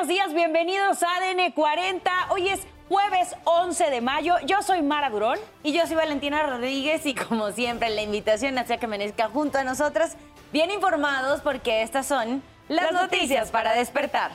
buenos 0.00 0.16
días, 0.16 0.32
bienvenidos 0.32 1.02
a 1.02 1.16
ADN 1.16 1.52
40. 1.52 2.10
Hoy 2.30 2.48
es 2.48 2.60
jueves 2.88 3.36
11 3.44 3.90
de 3.90 4.00
mayo. 4.00 4.34
Yo 4.46 4.62
soy 4.62 4.80
Mara 4.80 5.10
Durón. 5.10 5.38
Y 5.62 5.74
yo 5.74 5.86
soy 5.86 5.94
Valentina 5.94 6.42
Rodríguez 6.42 7.04
y 7.04 7.14
como 7.14 7.52
siempre 7.52 7.90
la 7.90 8.00
invitación 8.00 8.56
hacia 8.56 8.78
que 8.78 8.86
amanezca 8.86 9.28
junto 9.28 9.58
a 9.58 9.64
nosotras, 9.64 10.16
bien 10.54 10.70
informados 10.70 11.42
porque 11.42 11.82
estas 11.82 12.06
son 12.06 12.42
las, 12.68 12.92
noticias 12.92 13.50
para 13.50 13.74
despertar. 13.74 14.30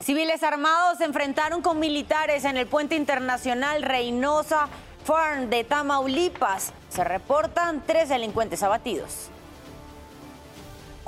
Civiles 0.00 0.42
armados 0.42 0.96
se 0.96 1.04
enfrentaron 1.04 1.60
con 1.60 1.78
militares 1.78 2.46
en 2.46 2.56
el 2.56 2.66
puente 2.66 2.96
internacional 2.96 3.82
Reynosa 3.82 4.70
Farm 5.04 5.50
de 5.50 5.64
Tamaulipas. 5.64 6.72
Se 6.88 7.04
reportan 7.04 7.82
tres 7.86 8.08
delincuentes 8.08 8.62
abatidos. 8.62 9.30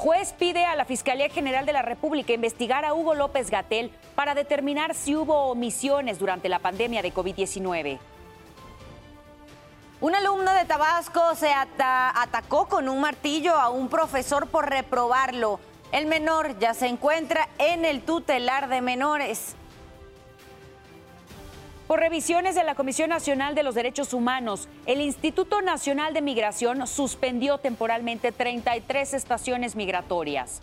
Juez 0.00 0.32
pide 0.32 0.64
a 0.64 0.76
la 0.76 0.86
Fiscalía 0.86 1.28
General 1.28 1.66
de 1.66 1.74
la 1.74 1.82
República 1.82 2.32
investigar 2.32 2.86
a 2.86 2.94
Hugo 2.94 3.14
López 3.14 3.50
Gatel 3.50 3.90
para 4.14 4.34
determinar 4.34 4.94
si 4.94 5.14
hubo 5.14 5.50
omisiones 5.50 6.18
durante 6.18 6.48
la 6.48 6.58
pandemia 6.58 7.02
de 7.02 7.12
COVID-19. 7.12 7.98
Un 10.00 10.14
alumno 10.14 10.54
de 10.54 10.64
Tabasco 10.64 11.34
se 11.34 11.52
atacó 11.52 12.66
con 12.66 12.88
un 12.88 13.02
martillo 13.02 13.54
a 13.56 13.68
un 13.68 13.90
profesor 13.90 14.46
por 14.46 14.70
reprobarlo. 14.70 15.60
El 15.92 16.06
menor 16.06 16.58
ya 16.58 16.72
se 16.72 16.86
encuentra 16.86 17.50
en 17.58 17.84
el 17.84 18.00
tutelar 18.00 18.70
de 18.70 18.80
menores. 18.80 19.54
Por 21.90 21.98
revisiones 21.98 22.54
de 22.54 22.62
la 22.62 22.76
Comisión 22.76 23.10
Nacional 23.10 23.56
de 23.56 23.64
los 23.64 23.74
Derechos 23.74 24.14
Humanos, 24.14 24.68
el 24.86 25.00
Instituto 25.00 25.60
Nacional 25.60 26.14
de 26.14 26.22
Migración 26.22 26.86
suspendió 26.86 27.58
temporalmente 27.58 28.30
33 28.30 29.12
estaciones 29.12 29.74
migratorias. 29.74 30.60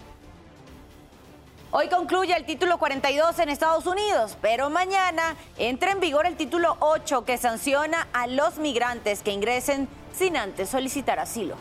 Hoy 1.71 1.89
concluye 1.89 2.33
el 2.33 2.45
título 2.45 2.77
42 2.77 3.39
en 3.39 3.49
Estados 3.49 3.85
Unidos, 3.85 4.37
pero 4.41 4.69
mañana 4.69 5.35
entra 5.57 5.91
en 5.91 5.99
vigor 5.99 6.25
el 6.27 6.37
título 6.37 6.77
8 6.79 7.25
que 7.25 7.37
sanciona 7.37 8.07
a 8.13 8.27
los 8.27 8.57
migrantes 8.57 9.21
que 9.21 9.33
ingresen 9.33 9.89
sin 10.13 10.37
antes 10.37 10.69
solicitar 10.69 11.19
asilo. 11.19 11.57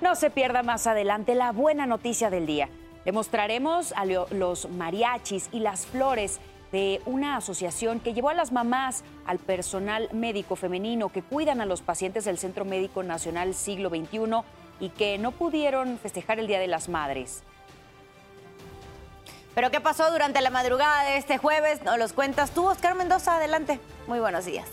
No 0.00 0.14
se 0.14 0.30
pierda 0.30 0.62
más 0.62 0.86
adelante 0.86 1.34
la 1.34 1.52
buena 1.52 1.84
noticia 1.84 2.30
del 2.30 2.46
día. 2.46 2.70
Le 3.04 3.12
mostraremos 3.12 3.92
a 3.92 4.06
los 4.06 4.70
mariachis 4.70 5.50
y 5.52 5.60
las 5.60 5.84
flores 5.84 6.40
de 6.74 7.00
una 7.06 7.36
asociación 7.36 8.00
que 8.00 8.14
llevó 8.14 8.30
a 8.30 8.34
las 8.34 8.50
mamás, 8.50 9.04
al 9.26 9.38
personal 9.38 10.08
médico 10.12 10.56
femenino 10.56 11.08
que 11.08 11.22
cuidan 11.22 11.60
a 11.60 11.66
los 11.66 11.82
pacientes 11.82 12.24
del 12.24 12.36
Centro 12.36 12.64
Médico 12.64 13.04
Nacional 13.04 13.54
Siglo 13.54 13.90
XXI 13.90 14.42
y 14.80 14.88
que 14.88 15.16
no 15.18 15.30
pudieron 15.30 15.98
festejar 15.98 16.40
el 16.40 16.48
Día 16.48 16.58
de 16.58 16.66
las 16.66 16.88
Madres. 16.88 17.44
Pero 19.54 19.70
¿qué 19.70 19.80
pasó 19.80 20.10
durante 20.10 20.40
la 20.40 20.50
madrugada 20.50 21.04
de 21.04 21.16
este 21.16 21.38
jueves? 21.38 21.80
Nos 21.84 21.96
los 21.96 22.12
cuentas 22.12 22.50
tú, 22.50 22.66
Oscar 22.66 22.96
Mendoza. 22.96 23.36
Adelante. 23.36 23.78
Muy 24.08 24.18
buenos 24.18 24.44
días. 24.44 24.66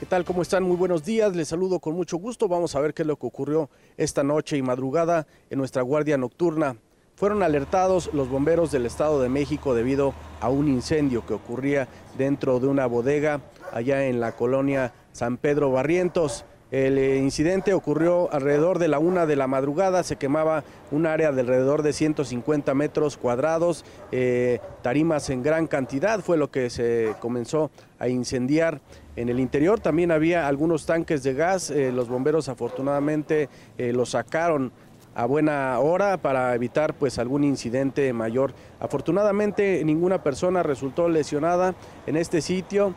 ¿Qué 0.00 0.06
tal? 0.06 0.24
¿Cómo 0.24 0.40
están? 0.40 0.62
Muy 0.62 0.76
buenos 0.76 1.04
días. 1.04 1.36
Les 1.36 1.48
saludo 1.48 1.80
con 1.80 1.94
mucho 1.94 2.16
gusto. 2.16 2.48
Vamos 2.48 2.74
a 2.76 2.80
ver 2.80 2.94
qué 2.94 3.02
es 3.02 3.06
lo 3.06 3.16
que 3.16 3.26
ocurrió 3.26 3.68
esta 3.98 4.22
noche 4.22 4.56
y 4.56 4.62
madrugada 4.62 5.26
en 5.50 5.58
nuestra 5.58 5.82
guardia 5.82 6.16
nocturna. 6.16 6.78
Fueron 7.14 7.42
alertados 7.42 8.10
los 8.12 8.28
bomberos 8.28 8.72
del 8.72 8.86
Estado 8.86 9.20
de 9.20 9.28
México 9.28 9.74
debido 9.74 10.14
a 10.40 10.48
un 10.48 10.68
incendio 10.68 11.24
que 11.24 11.34
ocurría 11.34 11.86
dentro 12.18 12.58
de 12.58 12.66
una 12.66 12.86
bodega 12.86 13.40
allá 13.72 14.06
en 14.06 14.18
la 14.18 14.32
colonia 14.32 14.92
San 15.12 15.36
Pedro 15.36 15.70
Barrientos. 15.70 16.44
El 16.72 16.96
eh, 16.96 17.18
incidente 17.18 17.74
ocurrió 17.74 18.32
alrededor 18.32 18.78
de 18.78 18.88
la 18.88 18.98
una 18.98 19.26
de 19.26 19.36
la 19.36 19.46
madrugada, 19.46 20.02
se 20.02 20.16
quemaba 20.16 20.64
un 20.90 21.04
área 21.04 21.30
de 21.30 21.42
alrededor 21.42 21.82
de 21.82 21.92
150 21.92 22.72
metros 22.72 23.18
cuadrados, 23.18 23.84
eh, 24.10 24.58
tarimas 24.80 25.28
en 25.28 25.42
gran 25.42 25.66
cantidad, 25.66 26.20
fue 26.20 26.38
lo 26.38 26.50
que 26.50 26.70
se 26.70 27.14
comenzó 27.20 27.70
a 27.98 28.08
incendiar. 28.08 28.80
En 29.16 29.28
el 29.28 29.38
interior 29.38 29.80
también 29.80 30.10
había 30.10 30.48
algunos 30.48 30.86
tanques 30.86 31.22
de 31.22 31.34
gas, 31.34 31.68
eh, 31.68 31.92
los 31.92 32.08
bomberos 32.08 32.48
afortunadamente 32.48 33.50
los 33.76 34.12
sacaron 34.12 34.72
a 35.14 35.26
buena 35.26 35.78
hora 35.78 36.16
para 36.16 36.54
evitar 36.54 36.94
pues 36.94 37.18
algún 37.18 37.44
incidente 37.44 38.12
mayor. 38.12 38.54
Afortunadamente 38.80 39.82
ninguna 39.84 40.22
persona 40.22 40.62
resultó 40.62 41.08
lesionada 41.08 41.74
en 42.06 42.16
este 42.16 42.40
sitio, 42.40 42.94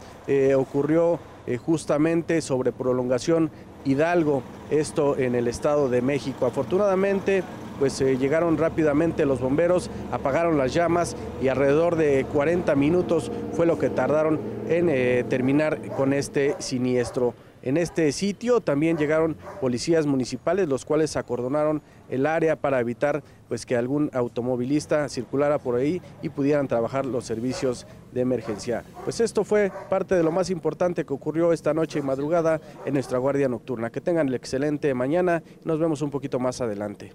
ocurrió 0.55 1.19
eh, 1.47 1.57
justamente 1.57 2.41
sobre 2.41 2.71
prolongación 2.71 3.51
Hidalgo, 3.85 4.41
esto 4.71 5.15
en 5.15 5.35
el 5.35 5.47
Estado 5.47 5.89
de 5.89 6.01
México. 6.01 6.47
Afortunadamente, 6.47 7.43
pues 7.77 8.01
eh, 8.01 8.17
llegaron 8.17 8.57
rápidamente 8.57 9.27
los 9.27 9.39
bomberos, 9.41 9.91
apagaron 10.11 10.57
las 10.57 10.73
llamas 10.73 11.15
y 11.43 11.49
alrededor 11.49 11.97
de 11.97 12.25
40 12.33 12.75
minutos 12.75 13.31
fue 13.53 13.67
lo 13.67 13.77
que 13.77 13.91
tardaron 13.91 14.39
en 14.67 14.89
eh, 14.89 15.23
terminar 15.29 15.79
con 15.95 16.13
este 16.13 16.55
siniestro. 16.57 17.35
En 17.65 17.77
este 17.77 18.11
sitio 18.11 18.61
también 18.61 18.95
llegaron 18.95 19.35
policías 19.59 20.05
municipales, 20.05 20.69
los 20.69 20.85
cuales 20.85 21.17
acordonaron 21.17 21.81
el 22.09 22.27
área 22.27 22.55
para 22.55 22.79
evitar 22.79 23.23
pues, 23.47 23.65
que 23.65 23.75
algún 23.75 24.11
automovilista 24.13 25.09
circulara 25.09 25.57
por 25.57 25.75
ahí 25.75 25.99
y 26.21 26.29
pudieran 26.29 26.67
trabajar 26.67 27.07
los 27.07 27.25
servicios 27.25 27.87
de 28.13 28.21
emergencia. 28.21 28.83
Pues 29.03 29.19
esto 29.19 29.43
fue 29.43 29.71
parte 29.89 30.13
de 30.13 30.21
lo 30.21 30.31
más 30.31 30.51
importante 30.51 31.05
que 31.05 31.13
ocurrió 31.13 31.51
esta 31.53 31.73
noche 31.73 31.97
y 31.97 32.03
madrugada 32.03 32.61
en 32.85 32.93
nuestra 32.93 33.17
guardia 33.17 33.49
nocturna. 33.49 33.89
Que 33.89 33.99
tengan 33.99 34.27
el 34.27 34.35
excelente 34.35 34.93
mañana. 34.93 35.41
Nos 35.63 35.79
vemos 35.79 36.03
un 36.03 36.11
poquito 36.11 36.39
más 36.39 36.61
adelante. 36.61 37.13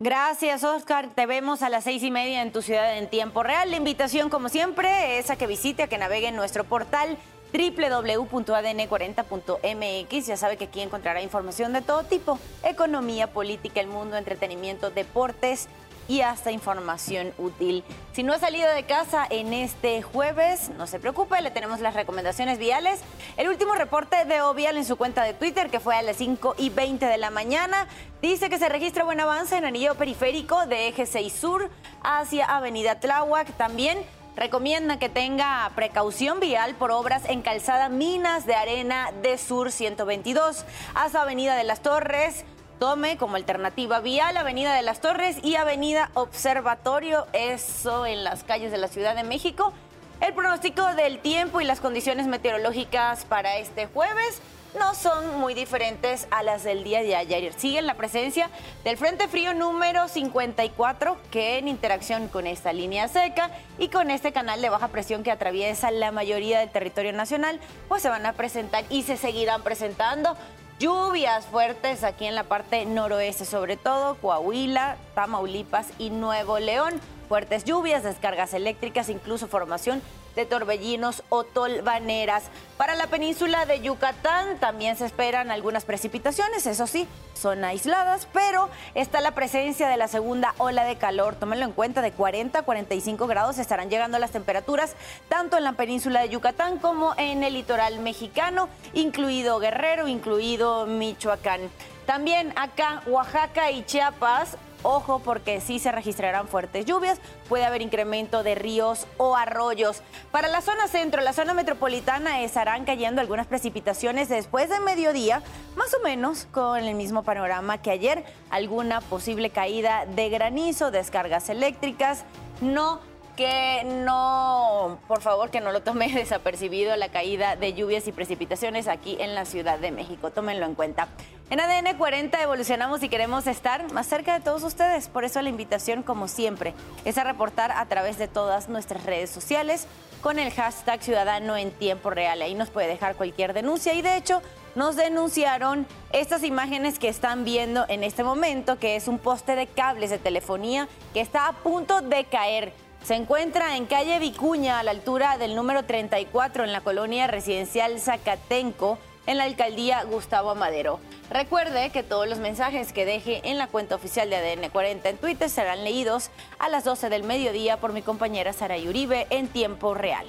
Gracias, 0.00 0.64
Oscar. 0.64 1.14
Te 1.14 1.26
vemos 1.26 1.62
a 1.62 1.68
las 1.68 1.84
seis 1.84 2.02
y 2.02 2.10
media 2.10 2.42
en 2.42 2.50
tu 2.50 2.60
ciudad 2.60 2.98
en 2.98 3.08
tiempo 3.08 3.44
real. 3.44 3.70
La 3.70 3.76
invitación, 3.76 4.30
como 4.30 4.48
siempre, 4.48 5.18
es 5.18 5.30
a 5.30 5.36
que 5.36 5.46
visite, 5.46 5.84
a 5.84 5.86
que 5.86 5.96
navegue 5.96 6.26
en 6.26 6.34
nuestro 6.34 6.64
portal 6.64 7.18
www.adn40.mx. 7.52 10.26
Ya 10.26 10.36
sabe 10.36 10.56
que 10.56 10.64
aquí 10.64 10.80
encontrará 10.80 11.22
información 11.22 11.72
de 11.72 11.82
todo 11.82 12.02
tipo, 12.04 12.38
economía, 12.62 13.32
política, 13.32 13.80
el 13.80 13.88
mundo, 13.88 14.16
entretenimiento, 14.16 14.90
deportes 14.90 15.68
y 16.08 16.22
hasta 16.22 16.50
información 16.50 17.32
útil. 17.38 17.84
Si 18.12 18.22
no 18.22 18.32
ha 18.32 18.38
salido 18.38 18.72
de 18.74 18.84
casa 18.84 19.26
en 19.30 19.52
este 19.52 20.02
jueves, 20.02 20.70
no 20.76 20.86
se 20.86 20.98
preocupe, 20.98 21.40
le 21.40 21.50
tenemos 21.50 21.80
las 21.80 21.94
recomendaciones 21.94 22.58
viales. 22.58 23.00
El 23.36 23.48
último 23.48 23.74
reporte 23.74 24.24
de 24.24 24.42
Ovial 24.42 24.76
en 24.76 24.84
su 24.84 24.96
cuenta 24.96 25.22
de 25.22 25.34
Twitter, 25.34 25.70
que 25.70 25.80
fue 25.80 25.96
a 25.96 26.02
las 26.02 26.16
5 26.16 26.56
y 26.58 26.70
20 26.70 27.06
de 27.06 27.18
la 27.18 27.30
mañana, 27.30 27.86
dice 28.20 28.50
que 28.50 28.58
se 28.58 28.68
registra 28.68 29.04
buen 29.04 29.20
avance 29.20 29.56
en 29.56 29.64
anillo 29.64 29.94
periférico 29.94 30.66
de 30.66 30.88
Eje 30.88 31.06
6 31.06 31.32
Sur 31.32 31.70
hacia 32.02 32.46
Avenida 32.46 32.98
Tláhuac. 32.98 33.56
También 33.56 33.98
recomienda 34.36 34.98
que 34.98 35.08
tenga 35.08 35.70
precaución 35.74 36.40
vial 36.40 36.74
por 36.74 36.90
obras 36.90 37.22
en 37.28 37.42
calzada 37.42 37.88
Minas 37.88 38.46
de 38.46 38.54
Arena 38.54 39.10
de 39.22 39.38
Sur 39.38 39.70
122 39.70 40.64
hasta 40.94 41.22
Avenida 41.22 41.56
de 41.56 41.64
las 41.64 41.80
Torres. 41.80 42.44
Tome 42.78 43.16
como 43.16 43.36
alternativa 43.36 44.00
vial 44.00 44.36
Avenida 44.36 44.74
de 44.74 44.82
las 44.82 45.00
Torres 45.00 45.36
y 45.42 45.54
Avenida 45.54 46.10
Observatorio, 46.14 47.26
eso 47.32 48.06
en 48.06 48.24
las 48.24 48.42
calles 48.42 48.72
de 48.72 48.78
la 48.78 48.88
Ciudad 48.88 49.14
de 49.14 49.22
México. 49.22 49.72
El 50.20 50.34
pronóstico 50.34 50.86
del 50.94 51.18
tiempo 51.18 51.60
y 51.60 51.64
las 51.64 51.80
condiciones 51.80 52.26
meteorológicas 52.26 53.24
para 53.24 53.58
este 53.58 53.86
jueves 53.86 54.40
no 54.78 54.94
son 54.94 55.38
muy 55.38 55.54
diferentes 55.54 56.26
a 56.30 56.42
las 56.42 56.64
del 56.64 56.84
día 56.84 57.02
de 57.02 57.14
ayer. 57.14 57.52
Siguen 57.54 57.86
la 57.86 57.94
presencia 57.94 58.50
del 58.84 58.96
Frente 58.96 59.28
Frío 59.28 59.54
número 59.54 60.08
54 60.08 61.16
que 61.30 61.58
en 61.58 61.68
interacción 61.68 62.28
con 62.28 62.46
esta 62.46 62.72
línea 62.72 63.08
seca 63.08 63.50
y 63.78 63.88
con 63.88 64.10
este 64.10 64.32
canal 64.32 64.62
de 64.62 64.70
baja 64.70 64.88
presión 64.88 65.22
que 65.22 65.30
atraviesa 65.30 65.90
la 65.90 66.12
mayoría 66.12 66.60
del 66.60 66.70
territorio 66.70 67.12
nacional, 67.12 67.60
pues 67.88 68.02
se 68.02 68.08
van 68.08 68.26
a 68.26 68.32
presentar 68.32 68.84
y 68.88 69.02
se 69.02 69.16
seguirán 69.16 69.62
presentando 69.62 70.36
lluvias 70.78 71.46
fuertes 71.46 72.02
aquí 72.02 72.24
en 72.24 72.34
la 72.34 72.44
parte 72.44 72.84
noroeste, 72.86 73.44
sobre 73.44 73.76
todo 73.76 74.16
Coahuila, 74.16 74.96
Tamaulipas 75.14 75.88
y 75.98 76.10
Nuevo 76.10 76.58
León. 76.58 77.00
Fuertes 77.28 77.64
lluvias, 77.64 78.02
descargas 78.02 78.52
eléctricas, 78.52 79.08
incluso 79.08 79.48
formación 79.48 80.02
de 80.34 80.46
torbellinos 80.46 81.22
o 81.28 81.44
tolvaneras. 81.44 82.44
Para 82.76 82.94
la 82.94 83.06
península 83.06 83.66
de 83.66 83.80
Yucatán 83.80 84.58
también 84.58 84.96
se 84.96 85.06
esperan 85.06 85.50
algunas 85.50 85.84
precipitaciones, 85.84 86.66
eso 86.66 86.86
sí, 86.86 87.06
son 87.34 87.64
aisladas, 87.64 88.26
pero 88.32 88.68
está 88.94 89.20
la 89.20 89.32
presencia 89.32 89.88
de 89.88 89.96
la 89.96 90.08
segunda 90.08 90.54
ola 90.58 90.84
de 90.84 90.96
calor. 90.96 91.34
Tómenlo 91.36 91.64
en 91.64 91.72
cuenta, 91.72 92.02
de 92.02 92.12
40 92.12 92.60
a 92.60 92.62
45 92.62 93.26
grados 93.26 93.58
estarán 93.58 93.90
llegando 93.90 94.18
las 94.18 94.30
temperaturas 94.30 94.94
tanto 95.28 95.56
en 95.56 95.64
la 95.64 95.72
península 95.72 96.20
de 96.20 96.28
Yucatán 96.28 96.78
como 96.78 97.14
en 97.16 97.42
el 97.44 97.54
litoral 97.54 98.00
mexicano, 98.00 98.68
incluido 98.94 99.58
Guerrero, 99.58 100.08
incluido 100.08 100.86
Michoacán. 100.86 101.60
También 102.06 102.52
acá, 102.56 103.02
Oaxaca 103.06 103.70
y 103.70 103.84
Chiapas 103.84 104.56
Ojo 104.82 105.20
porque 105.20 105.60
sí 105.60 105.78
se 105.78 105.92
registrarán 105.92 106.48
fuertes 106.48 106.84
lluvias, 106.86 107.18
puede 107.48 107.64
haber 107.64 107.82
incremento 107.82 108.42
de 108.42 108.54
ríos 108.54 109.06
o 109.16 109.36
arroyos. 109.36 110.02
Para 110.30 110.48
la 110.48 110.60
zona 110.60 110.88
centro, 110.88 111.22
la 111.22 111.32
zona 111.32 111.54
metropolitana 111.54 112.42
estarán 112.42 112.84
cayendo 112.84 113.20
algunas 113.20 113.46
precipitaciones 113.46 114.28
después 114.28 114.68
de 114.68 114.80
mediodía, 114.80 115.42
más 115.76 115.94
o 115.94 116.02
menos 116.02 116.46
con 116.50 116.78
el 116.78 116.94
mismo 116.94 117.22
panorama 117.22 117.78
que 117.78 117.90
ayer, 117.90 118.24
alguna 118.50 119.00
posible 119.00 119.50
caída 119.50 120.06
de 120.06 120.28
granizo, 120.30 120.90
descargas 120.90 121.48
eléctricas, 121.48 122.24
no 122.60 123.00
que 123.42 123.82
no, 123.84 125.00
por 125.08 125.20
favor, 125.20 125.50
que 125.50 125.60
no 125.60 125.72
lo 125.72 125.82
tome 125.82 126.08
desapercibido 126.14 126.94
la 126.94 127.08
caída 127.08 127.56
de 127.56 127.72
lluvias 127.72 128.06
y 128.06 128.12
precipitaciones 128.12 128.86
aquí 128.86 129.16
en 129.18 129.34
la 129.34 129.44
Ciudad 129.44 129.80
de 129.80 129.90
México. 129.90 130.30
Tómenlo 130.30 130.64
en 130.64 130.76
cuenta. 130.76 131.08
En 131.50 131.58
ADN 131.58 131.98
40 131.98 132.40
evolucionamos 132.40 133.02
y 133.02 133.08
queremos 133.08 133.48
estar 133.48 133.92
más 133.92 134.06
cerca 134.06 134.38
de 134.38 134.44
todos 134.44 134.62
ustedes. 134.62 135.08
Por 135.08 135.24
eso 135.24 135.42
la 135.42 135.48
invitación, 135.48 136.04
como 136.04 136.28
siempre, 136.28 136.72
es 137.04 137.18
a 137.18 137.24
reportar 137.24 137.72
a 137.72 137.84
través 137.86 138.16
de 138.16 138.28
todas 138.28 138.68
nuestras 138.68 139.04
redes 139.04 139.30
sociales 139.30 139.88
con 140.22 140.38
el 140.38 140.52
hashtag 140.52 141.02
Ciudadano 141.02 141.56
en 141.56 141.72
Tiempo 141.72 142.10
Real. 142.10 142.40
Ahí 142.42 142.54
nos 142.54 142.70
puede 142.70 142.86
dejar 142.86 143.16
cualquier 143.16 143.54
denuncia 143.54 143.92
y 143.92 144.02
de 144.02 144.16
hecho 144.16 144.40
nos 144.76 144.94
denunciaron 144.94 145.86
estas 146.12 146.44
imágenes 146.44 147.00
que 147.00 147.08
están 147.08 147.44
viendo 147.44 147.84
en 147.88 148.04
este 148.04 148.22
momento, 148.22 148.78
que 148.78 148.94
es 148.94 149.08
un 149.08 149.18
poste 149.18 149.56
de 149.56 149.66
cables 149.66 150.10
de 150.10 150.18
telefonía 150.18 150.88
que 151.12 151.20
está 151.20 151.48
a 151.48 151.52
punto 151.52 152.02
de 152.02 152.24
caer. 152.24 152.72
Se 153.04 153.16
encuentra 153.16 153.76
en 153.76 153.86
calle 153.86 154.20
Vicuña, 154.20 154.78
a 154.78 154.84
la 154.84 154.92
altura 154.92 155.36
del 155.36 155.56
número 155.56 155.84
34, 155.84 156.62
en 156.62 156.72
la 156.72 156.82
colonia 156.82 157.26
residencial 157.26 157.98
Zacatenco, 157.98 158.96
en 159.26 159.38
la 159.38 159.44
alcaldía 159.44 160.04
Gustavo 160.04 160.50
Amadero. 160.50 161.00
Recuerde 161.28 161.90
que 161.90 162.04
todos 162.04 162.28
los 162.28 162.38
mensajes 162.38 162.92
que 162.92 163.04
deje 163.04 163.40
en 163.50 163.58
la 163.58 163.66
cuenta 163.66 163.96
oficial 163.96 164.30
de 164.30 164.36
ADN 164.36 164.70
40 164.70 165.08
en 165.08 165.16
Twitter 165.16 165.50
serán 165.50 165.82
leídos 165.82 166.30
a 166.60 166.68
las 166.68 166.84
12 166.84 167.08
del 167.08 167.24
mediodía 167.24 167.78
por 167.78 167.92
mi 167.92 168.02
compañera 168.02 168.52
Sara 168.52 168.76
Uribe 168.76 169.26
en 169.30 169.48
tiempo 169.48 169.94
real. 169.94 170.26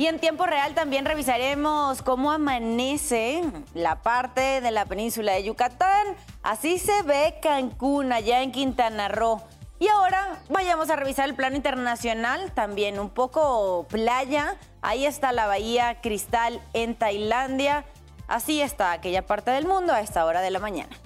Y 0.00 0.06
en 0.06 0.18
tiempo 0.18 0.46
real 0.46 0.72
también 0.72 1.04
revisaremos 1.04 2.00
cómo 2.00 2.32
amanece 2.32 3.42
la 3.74 4.00
parte 4.00 4.62
de 4.62 4.70
la 4.70 4.86
península 4.86 5.32
de 5.32 5.44
Yucatán. 5.44 6.16
Así 6.42 6.78
se 6.78 7.02
ve 7.02 7.34
Cancún, 7.42 8.10
allá 8.10 8.40
en 8.40 8.50
Quintana 8.50 9.08
Roo. 9.08 9.42
Y 9.78 9.88
ahora 9.88 10.38
vayamos 10.48 10.88
a 10.88 10.96
revisar 10.96 11.28
el 11.28 11.34
plano 11.34 11.54
internacional, 11.54 12.50
también 12.52 12.98
un 12.98 13.10
poco 13.10 13.86
playa. 13.90 14.56
Ahí 14.80 15.04
está 15.04 15.32
la 15.32 15.46
bahía 15.46 16.00
Cristal 16.00 16.62
en 16.72 16.94
Tailandia. 16.94 17.84
Así 18.26 18.62
está 18.62 18.92
aquella 18.92 19.26
parte 19.26 19.50
del 19.50 19.66
mundo 19.66 19.92
a 19.92 20.00
esta 20.00 20.24
hora 20.24 20.40
de 20.40 20.50
la 20.50 20.60
mañana. 20.60 20.96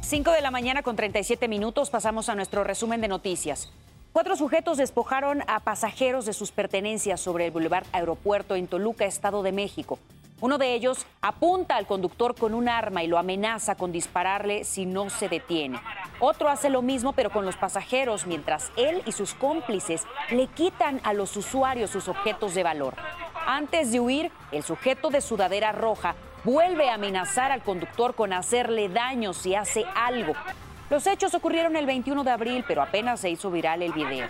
5 0.00 0.30
de 0.30 0.40
la 0.40 0.50
mañana 0.50 0.82
con 0.82 0.96
37 0.96 1.48
minutos 1.48 1.90
pasamos 1.90 2.30
a 2.30 2.34
nuestro 2.34 2.64
resumen 2.64 3.02
de 3.02 3.08
noticias. 3.08 3.68
Cuatro 4.14 4.36
sujetos 4.36 4.78
despojaron 4.78 5.42
a 5.48 5.58
pasajeros 5.58 6.24
de 6.24 6.34
sus 6.34 6.52
pertenencias 6.52 7.20
sobre 7.20 7.46
el 7.46 7.50
Boulevard 7.50 7.84
Aeropuerto 7.90 8.54
en 8.54 8.68
Toluca, 8.68 9.06
Estado 9.06 9.42
de 9.42 9.50
México. 9.50 9.98
Uno 10.40 10.56
de 10.56 10.72
ellos 10.72 11.04
apunta 11.20 11.74
al 11.74 11.88
conductor 11.88 12.36
con 12.36 12.54
un 12.54 12.68
arma 12.68 13.02
y 13.02 13.08
lo 13.08 13.18
amenaza 13.18 13.74
con 13.74 13.90
dispararle 13.90 14.62
si 14.62 14.86
no 14.86 15.10
se 15.10 15.28
detiene. 15.28 15.80
Otro 16.20 16.48
hace 16.48 16.70
lo 16.70 16.80
mismo 16.80 17.12
pero 17.12 17.30
con 17.30 17.44
los 17.44 17.56
pasajeros 17.56 18.24
mientras 18.24 18.70
él 18.76 19.02
y 19.04 19.10
sus 19.10 19.34
cómplices 19.34 20.04
le 20.30 20.46
quitan 20.46 21.00
a 21.02 21.12
los 21.12 21.36
usuarios 21.36 21.90
sus 21.90 22.06
objetos 22.06 22.54
de 22.54 22.62
valor. 22.62 22.94
Antes 23.48 23.90
de 23.90 23.98
huir, 23.98 24.30
el 24.52 24.62
sujeto 24.62 25.10
de 25.10 25.22
sudadera 25.22 25.72
roja 25.72 26.14
vuelve 26.44 26.88
a 26.88 26.94
amenazar 26.94 27.50
al 27.50 27.64
conductor 27.64 28.14
con 28.14 28.32
hacerle 28.32 28.88
daño 28.88 29.32
si 29.32 29.56
hace 29.56 29.84
algo. 29.96 30.34
Los 30.90 31.06
hechos 31.06 31.34
ocurrieron 31.34 31.76
el 31.76 31.86
21 31.86 32.24
de 32.24 32.30
abril, 32.30 32.64
pero 32.68 32.82
apenas 32.82 33.20
se 33.20 33.30
hizo 33.30 33.50
viral 33.50 33.82
el 33.82 33.92
video. 33.92 34.28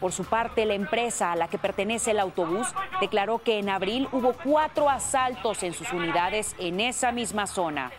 Por 0.00 0.12
su 0.12 0.24
parte, 0.24 0.64
la 0.64 0.74
empresa 0.74 1.32
a 1.32 1.36
la 1.36 1.48
que 1.48 1.58
pertenece 1.58 2.12
el 2.12 2.20
autobús 2.20 2.68
declaró 3.00 3.38
que 3.40 3.58
en 3.58 3.68
abril 3.68 4.08
hubo 4.12 4.32
cuatro 4.32 4.88
asaltos 4.88 5.62
en 5.62 5.74
sus 5.74 5.92
unidades 5.92 6.54
en 6.58 6.80
esa 6.80 7.10
misma 7.10 7.46
zona. 7.46 7.90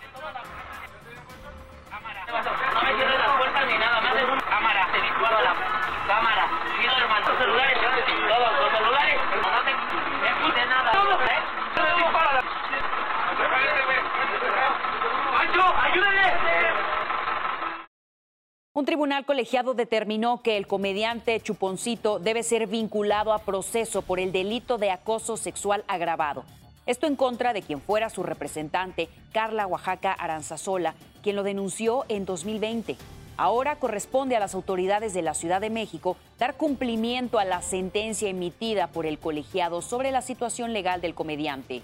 Un 18.77 18.85
tribunal 18.85 19.25
colegiado 19.25 19.74
determinó 19.74 20.44
que 20.44 20.56
el 20.56 20.68
comediante 20.68 21.41
Chuponcito 21.41 22.19
debe 22.19 22.44
ser 22.44 22.68
vinculado 22.68 23.33
a 23.33 23.39
proceso 23.39 24.03
por 24.03 24.19
el 24.19 24.31
delito 24.31 24.77
de 24.77 24.91
acoso 24.91 25.35
sexual 25.35 25.83
agravado. 25.88 26.44
Esto 26.85 27.07
en 27.07 27.15
contra 27.15 27.53
de 27.53 27.63
quien 27.63 27.81
fuera 27.81 28.12
su 28.12 28.21
representante, 28.21 29.09
Carla 29.31 29.65
Oaxaca 29.65 30.13
Aranzazola, 30.13 30.94
quien 31.24 31.35
lo 31.35 31.41
denunció 31.41 32.06
en 32.07 32.25
2020. 32.25 32.97
Ahora 33.35 33.77
corresponde 33.77 34.35
a 34.35 34.39
las 34.39 34.53
autoridades 34.53 35.15
de 35.15 35.23
la 35.23 35.33
Ciudad 35.33 35.59
de 35.59 35.71
México 35.71 36.15
dar 36.38 36.56
cumplimiento 36.56 37.39
a 37.39 37.45
la 37.45 37.63
sentencia 37.63 38.30
emitida 38.30 38.88
por 38.89 39.07
el 39.07 39.18
colegiado 39.18 39.81
sobre 39.81 40.12
la 40.12 40.21
situación 40.21 40.73
legal 40.73 41.01
del 41.01 41.15
comediante. 41.15 41.81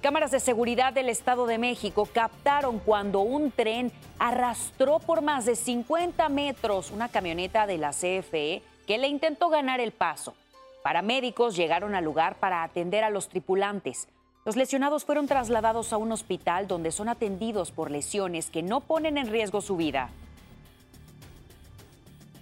Cámaras 0.00 0.30
de 0.30 0.40
seguridad 0.40 0.94
del 0.94 1.10
Estado 1.10 1.44
de 1.46 1.58
México 1.58 2.08
captaron 2.10 2.78
cuando 2.78 3.20
un 3.20 3.50
tren 3.50 3.92
arrastró 4.18 4.98
por 4.98 5.20
más 5.20 5.44
de 5.44 5.56
50 5.56 6.26
metros 6.30 6.90
una 6.90 7.10
camioneta 7.10 7.66
de 7.66 7.76
la 7.76 7.90
CFE 7.90 8.62
que 8.86 8.96
le 8.96 9.08
intentó 9.08 9.50
ganar 9.50 9.78
el 9.78 9.92
paso. 9.92 10.34
Paramédicos 10.82 11.54
llegaron 11.54 11.94
al 11.94 12.04
lugar 12.04 12.36
para 12.36 12.62
atender 12.62 13.04
a 13.04 13.10
los 13.10 13.28
tripulantes. 13.28 14.08
Los 14.46 14.56
lesionados 14.56 15.04
fueron 15.04 15.26
trasladados 15.26 15.92
a 15.92 15.98
un 15.98 16.12
hospital 16.12 16.66
donde 16.66 16.92
son 16.92 17.10
atendidos 17.10 17.70
por 17.70 17.90
lesiones 17.90 18.48
que 18.48 18.62
no 18.62 18.80
ponen 18.80 19.18
en 19.18 19.28
riesgo 19.28 19.60
su 19.60 19.76
vida. 19.76 20.08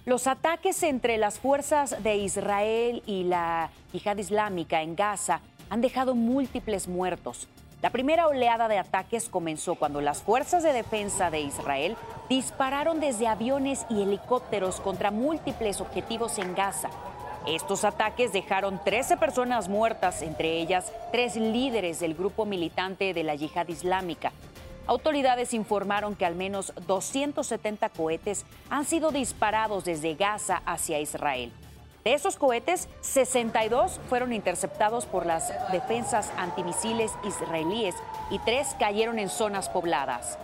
Los 0.06 0.28
ataques 0.28 0.84
entre 0.84 1.18
las 1.18 1.40
fuerzas 1.40 2.04
de 2.04 2.18
Israel 2.18 3.02
y 3.04 3.24
la 3.24 3.72
yihad 3.92 4.16
islámica 4.16 4.80
en 4.80 4.94
Gaza 4.94 5.40
han 5.70 5.80
dejado 5.80 6.14
múltiples 6.14 6.88
muertos. 6.88 7.48
La 7.80 7.90
primera 7.90 8.26
oleada 8.26 8.66
de 8.66 8.78
ataques 8.78 9.28
comenzó 9.28 9.76
cuando 9.76 10.00
las 10.00 10.22
fuerzas 10.22 10.64
de 10.64 10.72
defensa 10.72 11.30
de 11.30 11.40
Israel 11.40 11.96
dispararon 12.28 12.98
desde 12.98 13.28
aviones 13.28 13.86
y 13.88 14.02
helicópteros 14.02 14.80
contra 14.80 15.12
múltiples 15.12 15.80
objetivos 15.80 16.38
en 16.38 16.56
Gaza. 16.56 16.90
Estos 17.46 17.84
ataques 17.84 18.32
dejaron 18.32 18.80
13 18.84 19.16
personas 19.16 19.68
muertas, 19.68 20.22
entre 20.22 20.60
ellas 20.60 20.92
tres 21.12 21.36
líderes 21.36 22.00
del 22.00 22.14
grupo 22.14 22.44
militante 22.44 23.14
de 23.14 23.22
la 23.22 23.36
yihad 23.36 23.68
islámica. 23.68 24.32
Autoridades 24.88 25.54
informaron 25.54 26.16
que 26.16 26.26
al 26.26 26.34
menos 26.34 26.72
270 26.86 27.90
cohetes 27.90 28.44
han 28.70 28.84
sido 28.86 29.12
disparados 29.12 29.84
desde 29.84 30.14
Gaza 30.14 30.62
hacia 30.66 30.98
Israel. 30.98 31.52
De 32.08 32.14
esos 32.14 32.38
cohetes, 32.38 32.88
62 33.02 34.00
fueron 34.08 34.32
interceptados 34.32 35.04
por 35.04 35.26
las 35.26 35.52
defensas 35.70 36.30
antimisiles 36.38 37.12
israelíes 37.22 37.94
y 38.30 38.38
tres 38.38 38.68
cayeron 38.78 39.18
en 39.18 39.28
zonas 39.28 39.68
pobladas. 39.68 40.38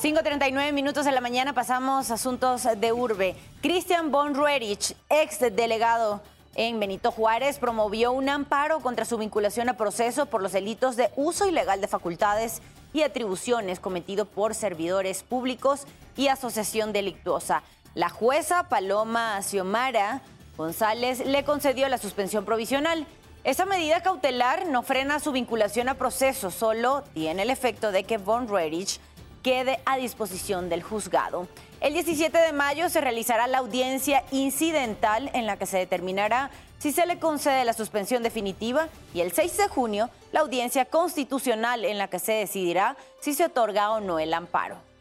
5.39 0.00 0.72
minutos 0.72 1.04
de 1.04 1.12
la 1.12 1.20
mañana 1.20 1.52
pasamos 1.52 2.10
a 2.10 2.14
asuntos 2.14 2.66
de 2.76 2.92
urbe. 2.92 3.36
Christian 3.60 4.10
von 4.10 4.34
Roerich, 4.34 4.96
ex 5.08 5.38
delegado 5.38 6.22
en 6.56 6.80
Benito 6.80 7.12
Juárez, 7.12 7.60
promovió 7.60 8.10
un 8.10 8.28
amparo 8.28 8.80
contra 8.80 9.04
su 9.04 9.16
vinculación 9.16 9.68
a 9.68 9.76
proceso 9.76 10.26
por 10.26 10.42
los 10.42 10.50
delitos 10.50 10.96
de 10.96 11.08
uso 11.14 11.46
ilegal 11.46 11.80
de 11.80 11.86
facultades 11.86 12.62
y 12.92 13.02
atribuciones 13.02 13.78
cometido 13.78 14.24
por 14.24 14.56
servidores 14.56 15.22
públicos 15.22 15.86
y 16.16 16.26
asociación 16.26 16.92
delictuosa. 16.92 17.62
La 17.94 18.08
jueza 18.08 18.70
Paloma 18.70 19.42
Xiomara 19.42 20.22
González 20.56 21.26
le 21.26 21.44
concedió 21.44 21.88
la 21.88 21.98
suspensión 21.98 22.46
provisional. 22.46 23.06
Esa 23.44 23.66
medida 23.66 24.02
cautelar 24.02 24.66
no 24.66 24.82
frena 24.82 25.20
su 25.20 25.32
vinculación 25.32 25.90
a 25.90 25.94
proceso, 25.94 26.50
solo 26.50 27.04
tiene 27.12 27.42
el 27.42 27.50
efecto 27.50 27.92
de 27.92 28.04
que 28.04 28.16
Von 28.16 28.48
Redich 28.48 28.98
quede 29.42 29.80
a 29.84 29.96
disposición 29.96 30.70
del 30.70 30.82
juzgado. 30.82 31.48
El 31.80 31.92
17 31.92 32.38
de 32.38 32.52
mayo 32.52 32.88
se 32.88 33.00
realizará 33.02 33.46
la 33.46 33.58
audiencia 33.58 34.24
incidental 34.30 35.30
en 35.34 35.46
la 35.46 35.58
que 35.58 35.66
se 35.66 35.78
determinará 35.78 36.50
si 36.78 36.92
se 36.92 37.04
le 37.04 37.18
concede 37.18 37.64
la 37.64 37.74
suspensión 37.74 38.22
definitiva 38.22 38.88
y 39.12 39.20
el 39.20 39.32
6 39.32 39.56
de 39.58 39.68
junio 39.68 40.08
la 40.30 40.40
audiencia 40.40 40.86
constitucional 40.86 41.84
en 41.84 41.98
la 41.98 42.08
que 42.08 42.18
se 42.18 42.32
decidirá 42.32 42.96
si 43.20 43.34
se 43.34 43.44
otorga 43.44 43.90
o 43.90 44.00
no 44.00 44.18
el 44.18 44.32
amparo. 44.32 44.91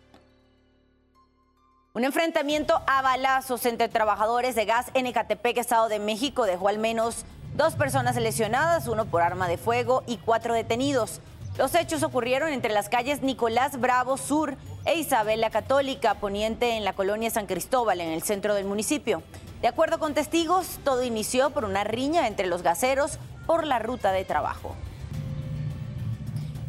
Un 1.93 2.05
enfrentamiento 2.05 2.81
a 2.87 3.01
balazos 3.01 3.65
entre 3.65 3.89
trabajadores 3.89 4.55
de 4.55 4.63
gas 4.63 4.85
en 4.93 5.07
Ecatepec, 5.07 5.57
Estado 5.57 5.89
de 5.89 5.99
México, 5.99 6.45
dejó 6.45 6.69
al 6.69 6.77
menos 6.77 7.25
dos 7.57 7.75
personas 7.75 8.15
lesionadas, 8.15 8.87
uno 8.87 9.07
por 9.07 9.21
arma 9.21 9.49
de 9.49 9.57
fuego 9.57 10.01
y 10.07 10.15
cuatro 10.15 10.53
detenidos. 10.53 11.19
Los 11.57 11.75
hechos 11.75 12.01
ocurrieron 12.03 12.53
entre 12.53 12.71
las 12.71 12.87
calles 12.87 13.23
Nicolás 13.23 13.77
Bravo 13.77 14.15
Sur 14.15 14.55
e 14.85 14.99
Isabel 14.99 15.41
la 15.41 15.49
Católica, 15.49 16.13
poniente 16.13 16.77
en 16.77 16.85
la 16.85 16.93
colonia 16.93 17.29
San 17.29 17.45
Cristóbal, 17.45 17.99
en 17.99 18.11
el 18.11 18.23
centro 18.23 18.55
del 18.55 18.63
municipio. 18.63 19.21
De 19.61 19.67
acuerdo 19.67 19.99
con 19.99 20.13
testigos, 20.13 20.79
todo 20.85 21.03
inició 21.03 21.49
por 21.49 21.65
una 21.65 21.83
riña 21.83 22.25
entre 22.27 22.47
los 22.47 22.61
gaseros 22.61 23.19
por 23.45 23.67
la 23.67 23.79
ruta 23.79 24.13
de 24.13 24.23
trabajo. 24.23 24.77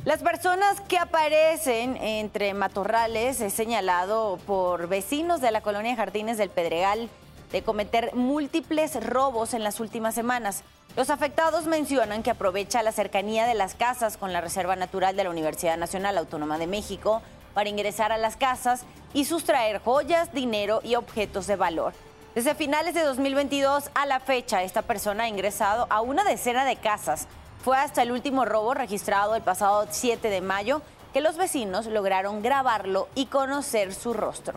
Las 0.05 0.21
personas 0.21 0.81
que 0.81 0.99
aparecen 0.99 1.97
entre 1.97 2.55
matorrales 2.55 3.41
es 3.41 3.53
señalado 3.53 4.37
por 4.49 4.89
vecinos 4.89 5.41
de 5.41 5.53
la 5.53 5.61
colonia 5.61 5.95
Jardines 5.95 6.39
del 6.39 6.51
Pedregal 6.51 7.09
de 7.53 7.63
cometer 7.63 8.13
múltiples 8.13 9.01
robos 9.07 9.55
en 9.55 9.63
las 9.63 9.79
últimas 9.79 10.17
semanas. 10.17 10.65
Los 10.97 11.09
afectados 11.09 11.67
mencionan 11.67 12.25
que 12.25 12.33
aprovecha 12.33 12.83
la 12.83 12.91
cercanía 12.91 13.47
de 13.47 13.55
las 13.55 13.77
casas 13.77 14.17
con 14.17 14.33
la 14.33 14.41
Reserva 14.41 14.75
Natural 14.75 15.15
de 15.15 15.23
la 15.23 15.31
Universidad 15.31 15.77
Nacional 15.77 16.19
Autónoma 16.19 16.59
de 16.59 16.67
México 16.67 17.23
para 17.55 17.69
ingresar 17.69 18.11
a 18.11 18.19
las 18.19 18.37
casas 18.37 18.83
y 19.15 19.25
sustraer 19.25 19.79
joyas, 19.79 20.35
dinero 20.35 20.81
y 20.83 20.97
objetos 20.97 21.47
de 21.47 21.55
valor. 21.55 21.93
Desde 22.35 22.57
finales 22.57 22.95
de 22.95 23.03
2022 23.03 23.91
a 23.95 24.07
la 24.07 24.19
fecha, 24.19 24.65
esta 24.65 24.83
persona 24.83 25.25
ha 25.25 25.29
ingresado 25.29 25.87
a 25.91 26.01
una 26.01 26.25
decena 26.25 26.65
de 26.65 26.75
casas. 26.75 27.29
Fue 27.63 27.77
hasta 27.77 28.03
el 28.03 28.11
último 28.11 28.45
robo 28.45 28.75
registrado 28.75 29.37
el 29.37 29.43
pasado 29.43 29.87
7 29.89 30.29
de 30.29 30.41
mayo 30.41 30.83
que 31.13 31.21
los 31.21 31.37
vecinos 31.37 31.87
lograron 31.87 32.43
grabarlo 32.43 33.09
y 33.15 33.27
conocer 33.27 33.95
su 33.95 34.13
rostro. 34.13 34.55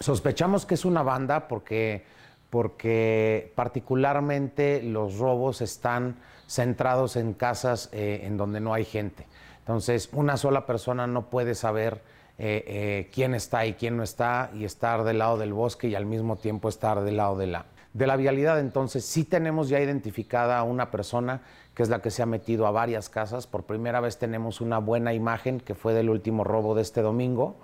Sospechamos 0.00 0.66
que 0.66 0.74
es 0.74 0.84
una 0.84 1.04
banda 1.04 1.46
porque 1.46 2.04
porque 2.50 3.50
particularmente 3.54 4.82
los 4.82 5.16
robos 5.16 5.62
están 5.62 6.16
centrados 6.46 7.16
en 7.16 7.32
casas 7.32 7.88
eh, 7.92 8.24
en 8.24 8.36
donde 8.36 8.60
no 8.60 8.74
hay 8.74 8.84
gente. 8.84 9.26
Entonces, 9.60 10.10
una 10.12 10.36
sola 10.36 10.66
persona 10.66 11.06
no 11.06 11.30
puede 11.30 11.54
saber 11.54 12.02
eh, 12.36 12.64
eh, 12.66 13.10
quién 13.10 13.34
está 13.34 13.64
y 13.64 13.72
quién 13.72 13.96
no 13.96 14.02
está 14.02 14.50
y 14.52 14.64
estar 14.64 15.02
del 15.04 15.20
lado 15.20 15.38
del 15.38 15.54
bosque 15.54 15.88
y 15.88 15.94
al 15.94 16.04
mismo 16.04 16.36
tiempo 16.36 16.68
estar 16.68 17.00
del 17.02 17.16
lado 17.16 17.38
de 17.38 17.46
la, 17.46 17.64
de 17.92 18.06
la 18.06 18.16
vialidad. 18.16 18.60
Entonces, 18.60 19.04
sí 19.04 19.24
tenemos 19.24 19.68
ya 19.68 19.80
identificada 19.80 20.58
a 20.58 20.62
una 20.62 20.90
persona 20.90 21.42
que 21.74 21.82
es 21.82 21.88
la 21.88 22.00
que 22.00 22.10
se 22.10 22.22
ha 22.22 22.26
metido 22.26 22.66
a 22.66 22.70
varias 22.70 23.08
casas. 23.08 23.46
Por 23.46 23.64
primera 23.64 24.00
vez 24.00 24.18
tenemos 24.18 24.60
una 24.60 24.78
buena 24.78 25.14
imagen 25.14 25.60
que 25.60 25.74
fue 25.74 25.94
del 25.94 26.10
último 26.10 26.44
robo 26.44 26.74
de 26.74 26.82
este 26.82 27.02
domingo. 27.02 27.56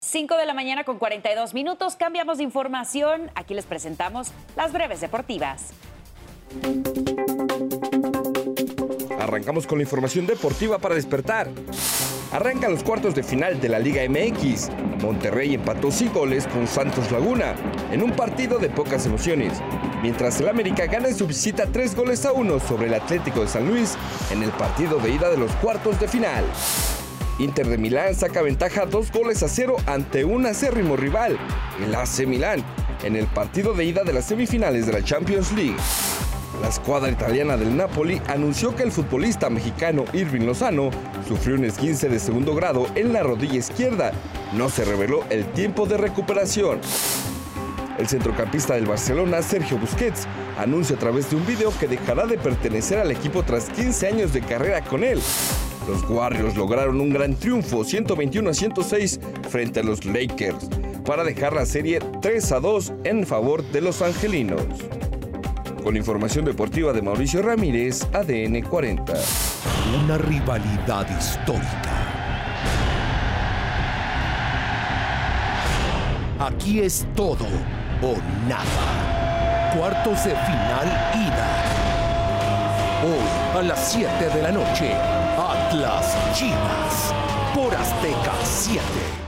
5 0.00 0.36
de 0.36 0.46
la 0.46 0.54
mañana 0.54 0.84
con 0.84 0.98
42 0.98 1.54
minutos. 1.54 1.96
Cambiamos 1.96 2.38
de 2.38 2.44
información. 2.44 3.30
Aquí 3.34 3.54
les 3.54 3.66
presentamos 3.66 4.32
las 4.56 4.72
breves 4.72 5.00
deportivas. 5.00 5.72
Arrancamos 9.18 9.66
con 9.66 9.78
la 9.78 9.82
información 9.82 10.26
deportiva 10.26 10.78
para 10.78 10.94
despertar. 10.94 11.48
Arrancan 12.32 12.72
los 12.72 12.82
cuartos 12.82 13.14
de 13.14 13.22
final 13.22 13.58
de 13.58 13.70
la 13.70 13.78
Liga 13.78 14.02
MX. 14.06 14.68
Monterrey 15.02 15.54
empató 15.54 15.90
sin 15.90 16.12
goles 16.12 16.46
con 16.46 16.66
Santos 16.66 17.10
Laguna 17.10 17.54
en 17.90 18.02
un 18.02 18.12
partido 18.12 18.58
de 18.58 18.68
pocas 18.68 19.06
emociones, 19.06 19.62
mientras 20.02 20.38
el 20.40 20.48
América 20.48 20.84
gana 20.86 21.08
en 21.08 21.16
su 21.16 21.26
visita 21.26 21.66
tres 21.72 21.94
goles 21.94 22.26
a 22.26 22.32
uno 22.32 22.60
sobre 22.60 22.88
el 22.88 22.94
Atlético 22.94 23.40
de 23.40 23.48
San 23.48 23.66
Luis 23.66 23.96
en 24.30 24.42
el 24.42 24.50
partido 24.50 24.98
de 24.98 25.10
ida 25.10 25.30
de 25.30 25.38
los 25.38 25.50
cuartos 25.52 25.98
de 26.00 26.08
final. 26.08 26.44
Inter 27.38 27.66
de 27.66 27.78
Milán 27.78 28.14
saca 28.14 28.42
ventaja 28.42 28.84
dos 28.84 29.10
goles 29.10 29.42
a 29.42 29.48
cero 29.48 29.76
ante 29.86 30.24
un 30.24 30.44
acérrimo 30.44 30.96
rival, 30.96 31.38
el 31.82 31.94
AC 31.94 32.26
Milán, 32.26 32.62
en 33.04 33.16
el 33.16 33.26
partido 33.26 33.72
de 33.72 33.84
ida 33.84 34.02
de 34.04 34.12
las 34.12 34.26
semifinales 34.26 34.86
de 34.86 34.92
la 34.92 35.02
Champions 35.02 35.52
League. 35.52 35.76
La 36.60 36.68
escuadra 36.68 37.08
italiana 37.08 37.56
del 37.56 37.76
Napoli 37.76 38.20
anunció 38.26 38.74
que 38.74 38.82
el 38.82 38.90
futbolista 38.90 39.48
mexicano 39.48 40.04
Irving 40.12 40.44
Lozano 40.44 40.90
sufrió 41.26 41.54
un 41.54 41.64
esguince 41.64 42.08
de 42.08 42.18
segundo 42.18 42.54
grado 42.54 42.86
en 42.96 43.12
la 43.12 43.22
rodilla 43.22 43.58
izquierda. 43.58 44.12
No 44.54 44.68
se 44.68 44.84
reveló 44.84 45.24
el 45.30 45.46
tiempo 45.52 45.86
de 45.86 45.96
recuperación. 45.96 46.80
El 47.96 48.08
centrocampista 48.08 48.74
del 48.74 48.86
Barcelona, 48.86 49.40
Sergio 49.42 49.78
Busquets, 49.78 50.26
anuncia 50.58 50.96
a 50.96 50.98
través 50.98 51.30
de 51.30 51.36
un 51.36 51.46
video 51.46 51.72
que 51.78 51.86
dejará 51.86 52.26
de 52.26 52.38
pertenecer 52.38 52.98
al 52.98 53.12
equipo 53.12 53.44
tras 53.44 53.70
15 53.70 54.06
años 54.08 54.32
de 54.32 54.40
carrera 54.40 54.82
con 54.82 55.04
él. 55.04 55.20
Los 55.88 56.08
Warriors 56.10 56.56
lograron 56.56 57.00
un 57.00 57.10
gran 57.10 57.34
triunfo 57.34 57.84
121 57.84 58.50
a 58.50 58.54
106 58.54 59.20
frente 59.48 59.80
a 59.80 59.82
los 59.84 60.04
Lakers 60.04 60.68
para 61.04 61.24
dejar 61.24 61.54
la 61.54 61.64
serie 61.64 62.00
3 62.20 62.52
a 62.52 62.60
2 62.60 62.92
en 63.04 63.26
favor 63.26 63.62
de 63.70 63.80
los 63.80 64.02
angelinos. 64.02 64.62
Con 65.88 65.96
información 65.96 66.44
deportiva 66.44 66.92
de 66.92 67.00
Mauricio 67.00 67.40
Ramírez, 67.40 68.06
ADN 68.12 68.60
40. 68.60 69.10
Una 70.04 70.18
rivalidad 70.18 71.08
histórica. 71.18 71.64
Aquí 76.40 76.80
es 76.80 77.06
todo 77.16 77.46
o 78.02 78.16
nada. 78.46 79.72
Cuartos 79.74 80.26
de 80.26 80.32
final 80.32 80.88
ida. 81.14 81.64
Hoy 83.06 83.58
a 83.58 83.62
las 83.62 83.90
7 83.90 84.28
de 84.28 84.42
la 84.42 84.52
noche 84.52 84.92
Atlas 84.92 86.14
Chivas 86.34 87.14
por 87.54 87.74
Azteca 87.74 88.34
7. 88.44 89.27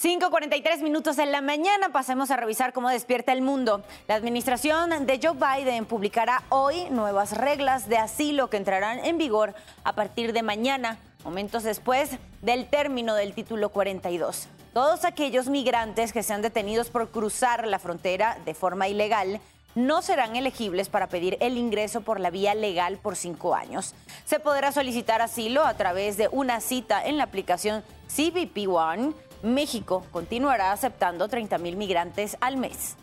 5.43 0.00 0.80
minutos 0.82 1.18
en 1.18 1.32
la 1.32 1.40
mañana, 1.40 1.88
pasemos 1.88 2.30
a 2.30 2.36
revisar 2.36 2.72
cómo 2.72 2.88
despierta 2.88 3.32
el 3.32 3.42
mundo. 3.42 3.82
La 4.06 4.14
administración 4.14 5.06
de 5.06 5.18
Joe 5.20 5.34
Biden 5.34 5.86
publicará 5.86 6.44
hoy 6.50 6.88
nuevas 6.90 7.36
reglas 7.36 7.88
de 7.88 7.98
asilo 7.98 8.48
que 8.48 8.58
entrarán 8.58 9.04
en 9.04 9.18
vigor 9.18 9.56
a 9.82 9.94
partir 9.94 10.32
de 10.32 10.44
mañana, 10.44 10.98
momentos 11.24 11.64
después 11.64 12.10
del 12.42 12.66
término 12.66 13.16
del 13.16 13.34
título 13.34 13.70
42. 13.70 14.46
Todos 14.72 15.04
aquellos 15.04 15.48
migrantes 15.48 16.12
que 16.12 16.22
sean 16.22 16.42
detenidos 16.42 16.90
por 16.90 17.10
cruzar 17.10 17.66
la 17.66 17.80
frontera 17.80 18.38
de 18.44 18.54
forma 18.54 18.86
ilegal 18.86 19.40
no 19.74 20.00
serán 20.00 20.36
elegibles 20.36 20.88
para 20.88 21.08
pedir 21.08 21.36
el 21.40 21.58
ingreso 21.58 22.02
por 22.02 22.20
la 22.20 22.30
vía 22.30 22.54
legal 22.54 22.98
por 22.98 23.16
cinco 23.16 23.56
años. 23.56 23.96
Se 24.24 24.38
podrá 24.38 24.70
solicitar 24.70 25.22
asilo 25.22 25.64
a 25.64 25.74
través 25.74 26.16
de 26.16 26.28
una 26.30 26.60
cita 26.60 27.04
en 27.04 27.16
la 27.16 27.24
aplicación 27.24 27.82
CBP 28.06 28.68
One. 28.68 29.12
México 29.42 30.04
continuará 30.10 30.72
aceptando 30.72 31.28
30 31.28 31.58
mil 31.58 31.76
migrantes 31.76 32.36
al 32.40 32.56
mes. 32.56 32.96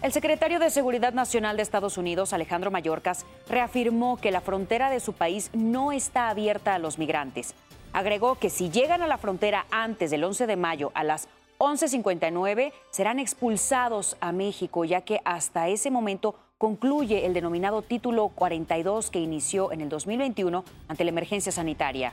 El 0.00 0.12
secretario 0.12 0.60
de 0.60 0.70
Seguridad 0.70 1.12
Nacional 1.12 1.56
de 1.56 1.62
Estados 1.64 1.98
Unidos, 1.98 2.32
Alejandro 2.32 2.70
Mayorkas, 2.70 3.26
reafirmó 3.48 4.16
que 4.16 4.30
la 4.30 4.40
frontera 4.40 4.90
de 4.90 5.00
su 5.00 5.12
país 5.12 5.50
no 5.54 5.90
está 5.90 6.28
abierta 6.28 6.74
a 6.74 6.78
los 6.78 6.98
migrantes. 6.98 7.54
Agregó 7.92 8.36
que 8.36 8.48
si 8.48 8.70
llegan 8.70 9.02
a 9.02 9.08
la 9.08 9.18
frontera 9.18 9.66
antes 9.70 10.12
del 10.12 10.22
11 10.22 10.46
de 10.46 10.56
mayo 10.56 10.92
a 10.94 11.02
las 11.02 11.28
11.59 11.58 12.72
serán 12.90 13.18
expulsados 13.18 14.16
a 14.20 14.30
México, 14.30 14.84
ya 14.84 15.00
que 15.00 15.20
hasta 15.24 15.66
ese 15.66 15.90
momento 15.90 16.36
concluye 16.58 17.26
el 17.26 17.34
denominado 17.34 17.82
Título 17.82 18.28
42 18.28 19.10
que 19.10 19.18
inició 19.18 19.72
en 19.72 19.80
el 19.80 19.88
2021 19.88 20.64
ante 20.86 21.04
la 21.04 21.10
emergencia 21.10 21.50
sanitaria. 21.50 22.12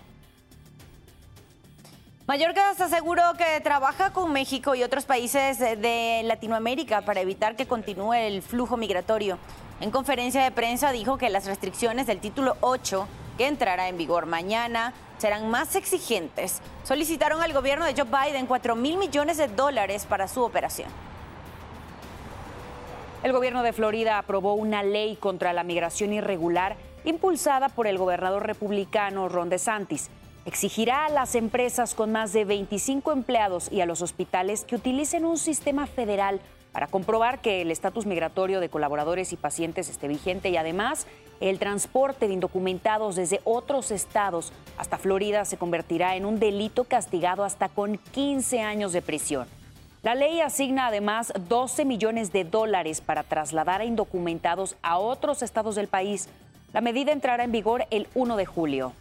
Mallorca 2.27 2.73
se 2.73 2.85
aseguró 2.85 3.21
que 3.37 3.61
trabaja 3.61 4.11
con 4.11 4.33
México 4.33 4.73
y 4.73 4.81
otros 4.81 5.05
países 5.05 5.59
de 5.59 6.21
Latinoamérica 6.23 7.01
para 7.01 7.21
evitar 7.21 7.55
que 7.55 7.67
continúe 7.67 8.13
el 8.13 8.41
flujo 8.41 8.77
migratorio. 8.77 9.37
En 9.79 9.91
conferencia 9.91 10.43
de 10.43 10.49
prensa 10.49 10.91
dijo 10.91 11.19
que 11.19 11.29
las 11.29 11.45
restricciones 11.45 12.07
del 12.07 12.19
título 12.19 12.57
8, 12.61 13.07
que 13.37 13.45
entrará 13.45 13.89
en 13.89 13.97
vigor 13.99 14.25
mañana, 14.25 14.91
serán 15.19 15.51
más 15.51 15.75
exigentes. 15.75 16.63
Solicitaron 16.83 17.43
al 17.43 17.53
gobierno 17.53 17.85
de 17.85 17.93
Joe 17.93 18.05
Biden 18.05 18.47
4 18.47 18.75
mil 18.75 18.97
millones 18.97 19.37
de 19.37 19.47
dólares 19.47 20.07
para 20.07 20.27
su 20.27 20.41
operación. 20.41 20.89
El 23.21 23.33
gobierno 23.33 23.61
de 23.61 23.71
Florida 23.71 24.17
aprobó 24.17 24.55
una 24.55 24.81
ley 24.81 25.15
contra 25.15 25.53
la 25.53 25.63
migración 25.63 26.11
irregular 26.11 26.75
impulsada 27.03 27.69
por 27.69 27.85
el 27.85 27.99
gobernador 27.99 28.47
republicano 28.47 29.29
Ron 29.29 29.49
DeSantis. 29.49 30.09
Exigirá 30.45 31.07
a 31.07 31.09
las 31.09 31.33
empresas 31.33 31.95
con 31.95 32.11
más 32.11 32.31
de 32.31 32.45
25 32.45 33.11
empleados 33.11 33.71
y 33.71 33.81
a 33.81 33.87
los 33.87 34.03
hospitales 34.03 34.63
que 34.63 34.75
utilicen 34.75 35.25
un 35.25 35.39
sistema 35.39 35.87
federal 35.87 36.39
para 36.71 36.85
comprobar 36.85 37.41
que 37.41 37.61
el 37.61 37.71
estatus 37.71 38.05
migratorio 38.05 38.59
de 38.59 38.69
colaboradores 38.69 39.33
y 39.33 39.37
pacientes 39.37 39.89
esté 39.89 40.07
vigente 40.07 40.49
y 40.49 40.57
además 40.57 41.07
el 41.39 41.57
transporte 41.57 42.27
de 42.27 42.35
indocumentados 42.35 43.15
desde 43.15 43.41
otros 43.43 43.89
estados 43.89 44.53
hasta 44.77 44.99
Florida 44.99 45.45
se 45.45 45.57
convertirá 45.57 46.15
en 46.15 46.27
un 46.27 46.37
delito 46.37 46.83
castigado 46.83 47.43
hasta 47.43 47.69
con 47.69 47.97
15 47.97 48.61
años 48.61 48.93
de 48.93 49.01
prisión. 49.01 49.47
La 50.03 50.13
ley 50.13 50.41
asigna 50.41 50.85
además 50.87 51.33
12 51.49 51.85
millones 51.85 52.31
de 52.31 52.43
dólares 52.43 53.01
para 53.01 53.23
trasladar 53.23 53.81
a 53.81 53.85
indocumentados 53.85 54.75
a 54.83 54.99
otros 54.99 55.41
estados 55.41 55.73
del 55.73 55.87
país. 55.87 56.29
La 56.71 56.81
medida 56.81 57.13
entrará 57.13 57.45
en 57.45 57.51
vigor 57.51 57.87
el 57.89 58.07
1 58.13 58.35
de 58.35 58.45
julio. 58.45 58.93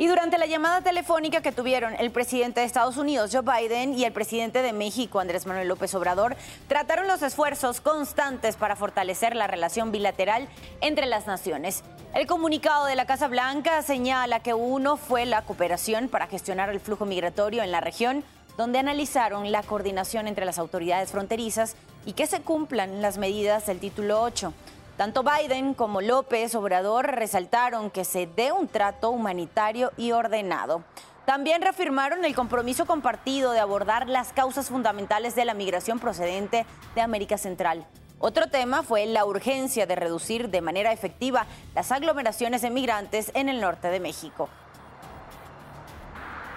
Y 0.00 0.06
durante 0.06 0.38
la 0.38 0.46
llamada 0.46 0.80
telefónica 0.80 1.42
que 1.42 1.50
tuvieron 1.50 1.96
el 1.98 2.12
presidente 2.12 2.60
de 2.60 2.66
Estados 2.66 2.96
Unidos, 2.98 3.30
Joe 3.32 3.42
Biden, 3.42 3.98
y 3.98 4.04
el 4.04 4.12
presidente 4.12 4.62
de 4.62 4.72
México, 4.72 5.18
Andrés 5.18 5.44
Manuel 5.44 5.66
López 5.66 5.92
Obrador, 5.96 6.36
trataron 6.68 7.08
los 7.08 7.20
esfuerzos 7.20 7.80
constantes 7.80 8.54
para 8.54 8.76
fortalecer 8.76 9.34
la 9.34 9.48
relación 9.48 9.90
bilateral 9.90 10.46
entre 10.80 11.06
las 11.06 11.26
naciones. 11.26 11.82
El 12.14 12.28
comunicado 12.28 12.86
de 12.86 12.94
la 12.94 13.06
Casa 13.06 13.26
Blanca 13.26 13.82
señala 13.82 14.38
que 14.38 14.54
uno 14.54 14.96
fue 14.96 15.26
la 15.26 15.42
cooperación 15.42 16.08
para 16.08 16.28
gestionar 16.28 16.70
el 16.70 16.78
flujo 16.78 17.04
migratorio 17.04 17.64
en 17.64 17.72
la 17.72 17.80
región, 17.80 18.22
donde 18.56 18.78
analizaron 18.78 19.50
la 19.50 19.64
coordinación 19.64 20.28
entre 20.28 20.44
las 20.44 20.60
autoridades 20.60 21.10
fronterizas 21.10 21.74
y 22.06 22.12
que 22.12 22.28
se 22.28 22.40
cumplan 22.40 23.02
las 23.02 23.18
medidas 23.18 23.66
del 23.66 23.80
título 23.80 24.22
8. 24.22 24.54
Tanto 24.98 25.22
Biden 25.22 25.74
como 25.74 26.00
López 26.00 26.56
Obrador 26.56 27.12
resaltaron 27.12 27.88
que 27.88 28.04
se 28.04 28.26
dé 28.26 28.50
un 28.50 28.66
trato 28.66 29.10
humanitario 29.10 29.92
y 29.96 30.10
ordenado. 30.10 30.82
También 31.24 31.62
reafirmaron 31.62 32.24
el 32.24 32.34
compromiso 32.34 32.84
compartido 32.84 33.52
de 33.52 33.60
abordar 33.60 34.08
las 34.08 34.32
causas 34.32 34.70
fundamentales 34.70 35.36
de 35.36 35.44
la 35.44 35.54
migración 35.54 36.00
procedente 36.00 36.66
de 36.96 37.00
América 37.00 37.38
Central. 37.38 37.86
Otro 38.18 38.48
tema 38.48 38.82
fue 38.82 39.06
la 39.06 39.24
urgencia 39.24 39.86
de 39.86 39.94
reducir 39.94 40.48
de 40.48 40.62
manera 40.62 40.90
efectiva 40.90 41.46
las 41.76 41.92
aglomeraciones 41.92 42.62
de 42.62 42.70
migrantes 42.70 43.30
en 43.34 43.48
el 43.48 43.60
norte 43.60 43.90
de 43.90 44.00
México. 44.00 44.48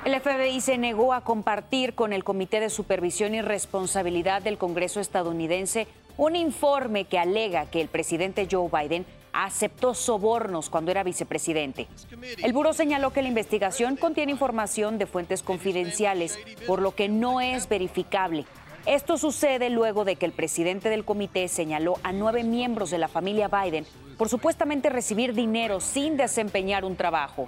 El 0.03 0.19
FBI 0.19 0.62
se 0.62 0.79
negó 0.79 1.13
a 1.13 1.21
compartir 1.21 1.93
con 1.93 2.12
el 2.12 2.24
Comité 2.24 2.60
de 2.60 2.71
Supervisión 2.71 3.36
y 3.36 3.43
Responsabilidad 3.43 4.41
del 4.41 4.57
Congreso 4.57 5.00
estadounidense 5.00 5.88
un 6.18 6.36
informe 6.36 7.06
que 7.06 7.20
alega 7.20 7.65
que 7.65 7.82
el 7.82 7.88
presidente 7.88 8.48
Joe 8.50 8.70
Biden 8.70 9.06
aceptó 9.34 9.94
sobornos 9.94 10.70
cuando 10.70 10.91
era 10.91 11.03
vicepresidente. 11.03 11.88
El 12.44 12.53
buró 12.53 12.74
señaló 12.74 13.12
que 13.12 13.22
la 13.22 13.30
investigación 13.30 13.96
contiene 13.96 14.32
información 14.32 14.98
de 14.98 15.06
fuentes 15.06 15.41
confidenciales, 15.41 16.38
por 16.68 16.82
lo 16.82 16.94
que 16.96 17.10
no 17.10 17.41
es 17.41 17.70
verificable. 17.70 18.46
Esto 18.86 19.18
sucede 19.18 19.70
luego 19.70 20.06
de 20.06 20.15
que 20.15 20.25
el 20.25 20.32
presidente 20.32 20.89
del 20.89 21.06
comité 21.06 21.48
señaló 21.48 21.96
a 22.03 22.12
nueve 22.12 22.44
miembros 22.44 22.89
de 22.89 22.98
la 22.98 23.08
familia 23.08 23.48
Biden 23.48 23.86
por 24.18 24.30
supuestamente 24.30 24.89
recibir 24.89 25.34
dinero 25.34 25.80
sin 25.80 26.18
desempeñar 26.18 26.86
un 26.86 26.96
trabajo. 26.96 27.48